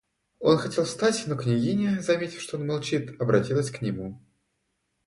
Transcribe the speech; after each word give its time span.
Он 0.39 0.57
хотел 0.57 0.85
встать, 0.85 1.25
но 1.27 1.35
княгиня, 1.35 2.01
заметив, 2.01 2.41
что 2.41 2.57
он 2.57 2.65
молчит, 2.65 3.21
обратилась 3.21 3.69
к 3.69 3.81
нему. 3.83 4.19